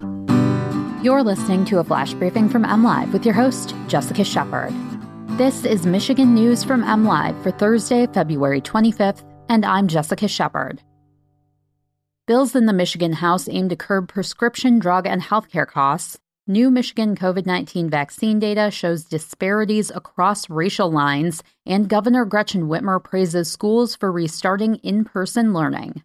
You're 0.00 1.22
listening 1.22 1.64
to 1.66 1.78
a 1.78 1.84
flash 1.84 2.14
briefing 2.14 2.48
from 2.48 2.64
MLive 2.64 3.12
with 3.12 3.24
your 3.24 3.34
host, 3.34 3.74
Jessica 3.86 4.24
Shepard. 4.24 4.74
This 5.38 5.64
is 5.64 5.86
Michigan 5.86 6.34
News 6.34 6.64
from 6.64 6.82
MLive 6.82 7.40
for 7.42 7.50
Thursday, 7.50 8.06
February 8.06 8.60
25th, 8.60 9.22
and 9.48 9.64
I'm 9.64 9.86
Jessica 9.86 10.26
Shepard. 10.26 10.82
Bills 12.26 12.56
in 12.56 12.66
the 12.66 12.72
Michigan 12.72 13.12
House 13.12 13.48
aim 13.48 13.68
to 13.68 13.76
curb 13.76 14.08
prescription 14.08 14.80
drug 14.80 15.06
and 15.06 15.22
healthcare 15.22 15.66
costs. 15.66 16.18
New 16.48 16.72
Michigan 16.72 17.14
COVID 17.14 17.46
19 17.46 17.88
vaccine 17.88 18.40
data 18.40 18.70
shows 18.70 19.04
disparities 19.04 19.90
across 19.94 20.50
racial 20.50 20.90
lines, 20.90 21.42
and 21.64 21.88
Governor 21.88 22.24
Gretchen 22.24 22.64
Whitmer 22.64 23.02
praises 23.02 23.48
schools 23.50 23.94
for 23.94 24.10
restarting 24.10 24.76
in 24.76 25.04
person 25.04 25.52
learning. 25.52 26.02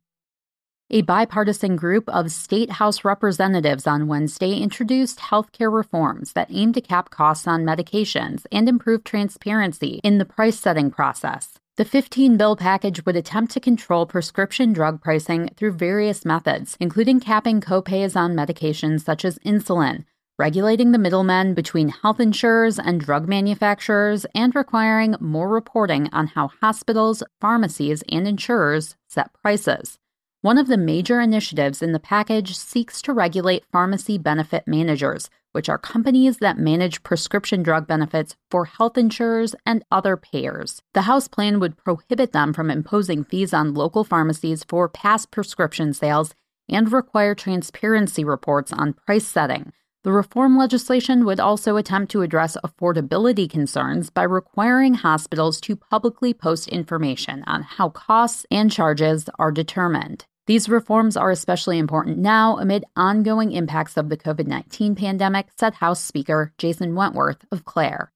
A 0.93 1.03
bipartisan 1.03 1.77
group 1.77 2.09
of 2.09 2.33
state 2.33 2.69
House 2.71 3.05
representatives 3.05 3.87
on 3.87 4.07
Wednesday 4.07 4.57
introduced 4.57 5.19
healthcare 5.19 5.71
reforms 5.71 6.33
that 6.33 6.49
aim 6.51 6.73
to 6.73 6.81
cap 6.81 7.09
costs 7.09 7.47
on 7.47 7.63
medications 7.63 8.45
and 8.51 8.67
improve 8.67 9.05
transparency 9.05 10.01
in 10.03 10.17
the 10.17 10.25
price 10.25 10.59
setting 10.59 10.91
process. 10.91 11.51
The 11.77 11.85
15 11.85 12.35
bill 12.35 12.57
package 12.57 13.05
would 13.05 13.15
attempt 13.15 13.53
to 13.53 13.61
control 13.61 14.05
prescription 14.05 14.73
drug 14.73 15.01
pricing 15.01 15.47
through 15.55 15.71
various 15.77 16.25
methods, 16.25 16.75
including 16.81 17.21
capping 17.21 17.61
copays 17.61 18.17
on 18.17 18.35
medications 18.35 19.05
such 19.05 19.23
as 19.23 19.39
insulin, 19.45 20.03
regulating 20.37 20.91
the 20.91 20.99
middlemen 20.99 21.53
between 21.53 21.87
health 21.87 22.19
insurers 22.19 22.77
and 22.77 22.99
drug 22.99 23.29
manufacturers, 23.29 24.25
and 24.35 24.53
requiring 24.53 25.15
more 25.21 25.47
reporting 25.47 26.09
on 26.11 26.27
how 26.27 26.49
hospitals, 26.59 27.23
pharmacies, 27.39 28.03
and 28.09 28.27
insurers 28.27 28.97
set 29.07 29.31
prices. 29.41 29.97
One 30.43 30.57
of 30.57 30.67
the 30.67 30.75
major 30.75 31.21
initiatives 31.21 31.83
in 31.83 31.91
the 31.91 31.99
package 31.99 32.57
seeks 32.57 32.99
to 33.03 33.13
regulate 33.13 33.63
pharmacy 33.71 34.17
benefit 34.17 34.67
managers, 34.67 35.29
which 35.51 35.69
are 35.69 35.77
companies 35.77 36.37
that 36.37 36.57
manage 36.57 37.03
prescription 37.03 37.61
drug 37.61 37.85
benefits 37.85 38.35
for 38.49 38.65
health 38.65 38.97
insurers 38.97 39.53
and 39.67 39.85
other 39.91 40.17
payers. 40.17 40.81
The 40.95 41.03
House 41.03 41.27
plan 41.27 41.59
would 41.59 41.77
prohibit 41.77 42.31
them 42.31 42.53
from 42.53 42.71
imposing 42.71 43.23
fees 43.23 43.53
on 43.53 43.75
local 43.75 44.03
pharmacies 44.03 44.63
for 44.63 44.89
past 44.89 45.29
prescription 45.29 45.93
sales 45.93 46.33
and 46.67 46.91
require 46.91 47.35
transparency 47.35 48.23
reports 48.23 48.73
on 48.73 48.93
price 48.93 49.27
setting. 49.27 49.71
The 50.03 50.11
reform 50.11 50.57
legislation 50.57 51.23
would 51.25 51.39
also 51.39 51.77
attempt 51.77 52.11
to 52.13 52.23
address 52.23 52.57
affordability 52.65 53.47
concerns 53.47 54.09
by 54.09 54.23
requiring 54.23 54.95
hospitals 54.95 55.61
to 55.61 55.75
publicly 55.75 56.33
post 56.33 56.67
information 56.69 57.43
on 57.45 57.61
how 57.61 57.89
costs 57.89 58.47
and 58.49 58.71
charges 58.71 59.29
are 59.37 59.51
determined. 59.51 60.25
These 60.47 60.69
reforms 60.69 61.15
are 61.15 61.29
especially 61.29 61.77
important 61.77 62.17
now 62.17 62.57
amid 62.57 62.85
ongoing 62.95 63.51
impacts 63.51 63.95
of 63.95 64.09
the 64.09 64.17
COVID 64.17 64.47
19 64.47 64.95
pandemic, 64.95 65.47
said 65.57 65.75
House 65.75 66.03
Speaker 66.03 66.53
Jason 66.57 66.95
Wentworth 66.95 67.45
of 67.51 67.63
Clare. 67.63 68.11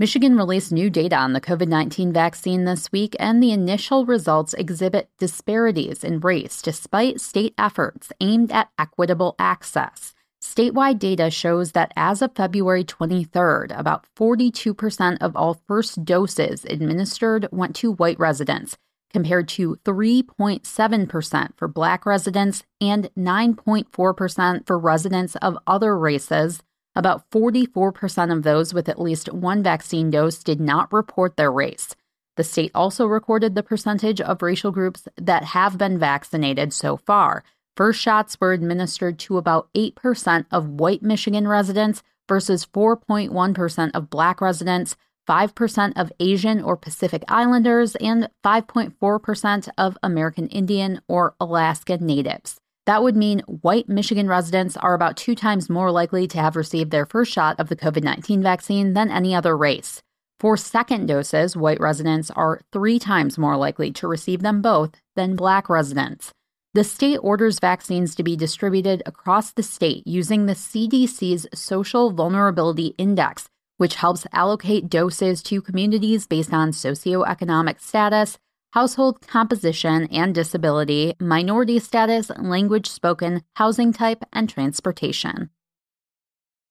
Michigan 0.00 0.34
released 0.36 0.72
new 0.72 0.88
data 0.88 1.14
on 1.14 1.34
the 1.34 1.40
COVID 1.40 1.68
19 1.68 2.12
vaccine 2.12 2.64
this 2.64 2.90
week, 2.90 3.14
and 3.20 3.42
the 3.42 3.52
initial 3.52 4.06
results 4.06 4.54
exhibit 4.54 5.10
disparities 5.18 6.02
in 6.02 6.20
race 6.20 6.62
despite 6.62 7.20
state 7.20 7.54
efforts 7.58 8.10
aimed 8.20 8.50
at 8.50 8.70
equitable 8.78 9.36
access. 9.38 10.14
Statewide 10.42 10.98
data 10.98 11.30
shows 11.30 11.72
that 11.72 11.92
as 11.96 12.22
of 12.22 12.34
February 12.34 12.82
23rd, 12.82 13.78
about 13.78 14.06
42% 14.18 15.18
of 15.20 15.36
all 15.36 15.60
first 15.68 16.02
doses 16.02 16.64
administered 16.64 17.46
went 17.52 17.76
to 17.76 17.92
white 17.92 18.18
residents, 18.18 18.78
compared 19.12 19.48
to 19.48 19.76
3.7% 19.84 21.56
for 21.56 21.68
Black 21.68 22.06
residents 22.06 22.64
and 22.80 23.10
9.4% 23.18 24.66
for 24.66 24.78
residents 24.78 25.36
of 25.36 25.58
other 25.66 25.98
races. 25.98 26.62
About 26.94 27.28
44% 27.30 28.32
of 28.32 28.42
those 28.42 28.74
with 28.74 28.88
at 28.88 29.00
least 29.00 29.32
one 29.32 29.62
vaccine 29.62 30.10
dose 30.10 30.42
did 30.42 30.60
not 30.60 30.92
report 30.92 31.36
their 31.36 31.52
race. 31.52 31.94
The 32.36 32.44
state 32.44 32.70
also 32.74 33.06
recorded 33.06 33.54
the 33.54 33.62
percentage 33.62 34.20
of 34.20 34.42
racial 34.42 34.70
groups 34.70 35.06
that 35.16 35.44
have 35.44 35.76
been 35.76 35.98
vaccinated 35.98 36.72
so 36.72 36.96
far. 36.96 37.44
First 37.76 38.00
shots 38.00 38.40
were 38.40 38.52
administered 38.52 39.18
to 39.20 39.38
about 39.38 39.68
8% 39.74 40.46
of 40.50 40.68
white 40.68 41.02
Michigan 41.02 41.46
residents 41.46 42.02
versus 42.28 42.66
4.1% 42.66 43.90
of 43.94 44.10
Black 44.10 44.40
residents, 44.40 44.96
5% 45.28 45.92
of 45.96 46.12
Asian 46.20 46.62
or 46.62 46.76
Pacific 46.76 47.22
Islanders, 47.28 47.96
and 47.96 48.28
5.4% 48.44 49.68
of 49.78 49.98
American 50.02 50.48
Indian 50.48 51.00
or 51.08 51.34
Alaska 51.40 51.98
Natives. 51.98 52.58
That 52.86 53.02
would 53.02 53.16
mean 53.16 53.40
white 53.46 53.88
Michigan 53.88 54.26
residents 54.26 54.76
are 54.76 54.94
about 54.94 55.16
two 55.16 55.34
times 55.34 55.70
more 55.70 55.92
likely 55.92 56.26
to 56.28 56.38
have 56.38 56.56
received 56.56 56.90
their 56.90 57.06
first 57.06 57.32
shot 57.32 57.60
of 57.60 57.68
the 57.68 57.76
COVID 57.76 58.02
19 58.02 58.42
vaccine 58.42 58.94
than 58.94 59.10
any 59.10 59.34
other 59.34 59.56
race. 59.56 60.02
For 60.40 60.56
second 60.56 61.06
doses, 61.06 61.56
white 61.56 61.78
residents 61.80 62.30
are 62.30 62.62
three 62.72 62.98
times 62.98 63.36
more 63.36 63.56
likely 63.56 63.92
to 63.92 64.08
receive 64.08 64.40
them 64.40 64.62
both 64.62 64.92
than 65.14 65.36
black 65.36 65.68
residents. 65.68 66.32
The 66.72 66.82
state 66.82 67.18
orders 67.18 67.58
vaccines 67.58 68.14
to 68.14 68.22
be 68.22 68.36
distributed 68.36 69.02
across 69.04 69.52
the 69.52 69.62
state 69.62 70.06
using 70.06 70.46
the 70.46 70.54
CDC's 70.54 71.46
Social 71.52 72.10
Vulnerability 72.10 72.94
Index, 72.96 73.48
which 73.80 73.94
helps 73.94 74.26
allocate 74.34 74.90
doses 74.90 75.42
to 75.42 75.62
communities 75.62 76.26
based 76.26 76.52
on 76.52 76.70
socioeconomic 76.70 77.80
status, 77.80 78.36
household 78.72 79.26
composition 79.26 80.06
and 80.12 80.34
disability, 80.34 81.14
minority 81.18 81.78
status, 81.78 82.30
language 82.38 82.86
spoken, 82.86 83.42
housing 83.54 83.90
type, 83.90 84.22
and 84.34 84.50
transportation. 84.50 85.48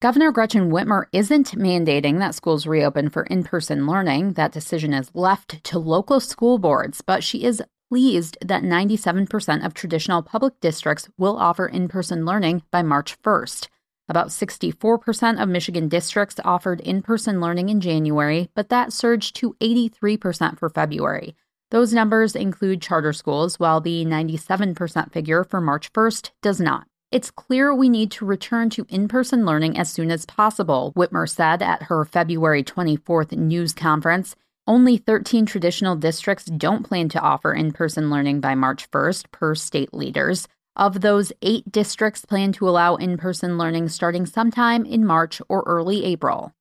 Governor 0.04 0.32
Gretchen 0.32 0.70
Whitmer 0.70 1.06
isn't 1.12 1.58
mandating 1.58 2.20
that 2.20 2.36
schools 2.36 2.68
reopen 2.68 3.10
for 3.10 3.24
in 3.24 3.44
person 3.44 3.88
learning. 3.88 4.34
That 4.34 4.52
decision 4.52 4.94
is 4.94 5.10
left 5.16 5.64
to 5.64 5.80
local 5.80 6.20
school 6.20 6.60
boards, 6.60 7.02
but 7.02 7.24
she 7.24 7.44
is 7.44 7.64
pleased 7.90 8.38
that 8.46 8.62
97% 8.62 9.66
of 9.66 9.74
traditional 9.74 10.22
public 10.22 10.60
districts 10.60 11.10
will 11.18 11.38
offer 11.38 11.66
in 11.66 11.88
person 11.88 12.24
learning 12.24 12.62
by 12.70 12.84
March 12.84 13.20
1st. 13.24 13.68
About 14.10 14.30
64% 14.30 15.40
of 15.40 15.48
Michigan 15.48 15.88
districts 15.88 16.40
offered 16.44 16.82
in 16.82 17.04
person 17.04 17.40
learning 17.40 17.70
in 17.70 17.80
January, 17.80 18.50
but 18.56 18.70
that 18.70 18.92
surged 18.92 19.36
to 19.36 19.56
83% 19.62 20.58
for 20.58 20.68
February. 20.68 21.36
Those 21.70 21.94
numbers 21.94 22.36
include 22.36 22.82
charter 22.82 23.14
schools, 23.14 23.60
while 23.60 23.80
the 23.80 24.04
97% 24.04 25.14
figure 25.14 25.44
for 25.44 25.62
March 25.62 25.94
1st 25.94 26.32
does 26.42 26.60
not. 26.60 26.88
It's 27.12 27.30
clear 27.30 27.74
we 27.74 27.88
need 27.88 28.10
to 28.12 28.26
return 28.26 28.72
to 28.72 28.88
in 28.90 29.08
person 29.08 29.46
learning 29.46 29.78
as 29.78 29.92
soon 29.92 30.10
as 30.10 30.26
possible, 30.26 30.92
Whitmer 30.96 31.30
said 31.30 31.62
at 31.62 31.84
her 31.84 32.04
February 32.04 32.64
24th 32.64 33.34
news 33.34 33.74
conference. 33.74 34.36
Only 34.66 34.98
13 34.98 35.46
traditional 35.46 35.96
districts 35.96 36.46
don't 36.46 36.84
plan 36.84 37.10
to 37.10 37.20
offer 37.20 37.54
in 37.54 37.74
person 37.74 38.10
learning 38.10 38.42
by 38.42 38.56
March 38.56 38.90
1st, 38.90 39.32
per 39.32 39.54
state 39.54 39.94
leaders. 39.94 40.48
Of 40.76 41.02
those, 41.02 41.32
eight 41.42 41.72
districts 41.72 42.26
plan 42.26 42.52
to 42.54 42.70
allow 42.70 42.96
in 42.96 43.18
person 43.18 43.58
learning 43.58 43.90
starting 43.90 44.26
sometime 44.26 44.86
in 44.86 45.06
March 45.06 45.42
or 45.50 45.64
early 45.66 46.06
April. 46.06 46.54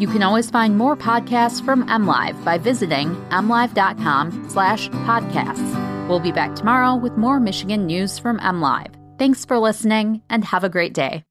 You 0.00 0.08
can 0.08 0.22
always 0.22 0.50
find 0.50 0.78
more 0.78 0.96
podcasts 0.96 1.62
from 1.62 1.86
MLive 1.86 2.42
by 2.44 2.58
visiting 2.58 3.14
mlive.com 3.28 4.48
slash 4.48 4.88
podcasts. 4.90 6.08
We'll 6.08 6.20
be 6.20 6.32
back 6.32 6.54
tomorrow 6.54 6.96
with 6.96 7.16
more 7.16 7.38
Michigan 7.38 7.86
news 7.86 8.18
from 8.18 8.38
MLive. 8.40 8.94
Thanks 9.18 9.44
for 9.44 9.58
listening 9.58 10.22
and 10.30 10.44
have 10.44 10.64
a 10.64 10.70
great 10.70 10.94
day. 10.94 11.24